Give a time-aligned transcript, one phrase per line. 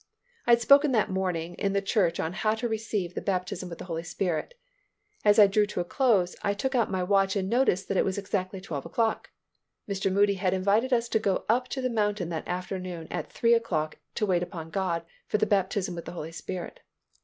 [0.47, 3.77] I had spoken that morning in the church on How to Receive the Baptism with
[3.77, 4.55] the Holy Spirit.
[5.23, 8.03] As I drew to a close, I took out my watch and noticed that it
[8.03, 9.29] was exactly twelve o'clock.
[9.87, 10.11] Mr.
[10.11, 13.99] Moody had invited us to go up on the mountain that afternoon at three o'clock
[14.15, 16.79] to wait upon God for the baptism with the Holy Spirit.